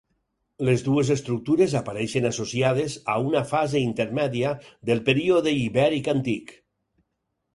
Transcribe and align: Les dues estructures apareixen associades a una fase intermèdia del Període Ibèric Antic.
Les 0.67 0.83
dues 0.85 1.09
estructures 1.15 1.75
apareixen 1.79 2.25
associades 2.29 2.95
a 3.15 3.19
una 3.27 3.43
fase 3.51 3.81
intermèdia 3.89 4.53
del 4.91 5.05
Període 5.11 5.53
Ibèric 5.59 6.09
Antic. 6.17 6.57